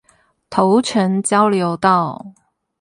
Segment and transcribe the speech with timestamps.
[0.49, 2.33] 頭城交流道